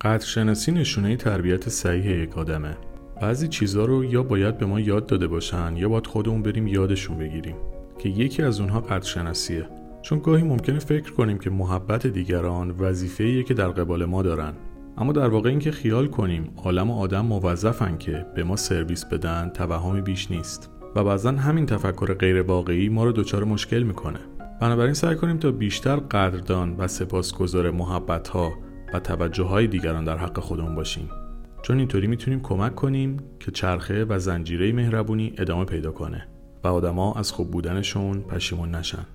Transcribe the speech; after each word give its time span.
قدرشناسی 0.00 0.72
نشونه 0.72 1.16
تربیت 1.16 1.68
صحیح 1.68 2.22
یک 2.22 2.38
آدمه. 2.38 2.76
بعضی 3.22 3.48
چیزها 3.48 3.84
رو 3.84 4.04
یا 4.04 4.22
باید 4.22 4.58
به 4.58 4.66
ما 4.66 4.80
یاد 4.80 5.06
داده 5.06 5.26
باشن 5.26 5.76
یا 5.76 5.88
باید 5.88 6.06
خودمون 6.06 6.42
بریم 6.42 6.66
یادشون 6.66 7.18
بگیریم 7.18 7.56
که 7.98 8.08
یکی 8.08 8.42
از 8.42 8.60
اونها 8.60 8.80
قدرشناسیه. 8.80 9.66
چون 10.02 10.18
گاهی 10.18 10.42
ممکنه 10.42 10.78
فکر 10.78 11.12
کنیم 11.12 11.38
که 11.38 11.50
محبت 11.50 12.06
دیگران 12.06 12.70
وظیفه‌ایه 12.70 13.42
که 13.42 13.54
در 13.54 13.68
قبال 13.68 14.04
ما 14.04 14.22
دارن. 14.22 14.52
اما 14.98 15.12
در 15.12 15.28
واقع 15.28 15.50
اینکه 15.50 15.70
خیال 15.70 16.06
کنیم 16.06 16.52
عالم 16.56 16.90
و 16.90 16.98
آدم 16.98 17.26
موظفن 17.26 17.96
که 17.98 18.26
به 18.34 18.44
ما 18.44 18.56
سرویس 18.56 19.04
بدن 19.04 19.50
توهمی 19.54 20.00
بیش 20.00 20.30
نیست. 20.30 20.70
و 20.96 21.04
بعضا 21.04 21.32
همین 21.32 21.66
تفکر 21.66 22.14
غیر 22.14 22.42
واقعی 22.42 22.88
ما 22.88 23.04
رو 23.04 23.12
دچار 23.12 23.44
مشکل 23.44 23.82
می‌کنه. 23.82 24.18
بنابراین 24.60 24.94
سعی 24.94 25.16
کنیم 25.16 25.38
تا 25.38 25.50
بیشتر 25.50 25.96
قدردان 25.96 26.76
و 26.76 26.88
سپاسگزار 26.88 27.70
محبت 27.70 28.28
ها 28.28 28.52
و 28.92 29.00
توجه 29.00 29.44
های 29.44 29.66
دیگران 29.66 30.04
در 30.04 30.16
حق 30.16 30.38
خودمون 30.38 30.74
باشیم. 30.74 31.10
چون 31.62 31.78
اینطوری 31.78 32.06
می‌تونیم 32.06 32.40
کمک 32.40 32.74
کنیم 32.74 33.16
که 33.40 33.50
چرخه 33.50 34.04
و 34.04 34.18
زنجیره 34.18 34.72
مهربونی 34.72 35.32
ادامه 35.38 35.64
پیدا 35.64 35.92
کنه 35.92 36.28
و 36.64 36.68
آدما 36.68 37.14
از 37.14 37.32
خوب 37.32 37.50
بودنشون 37.50 38.22
پشیمون 38.22 38.74
نشن. 38.74 39.06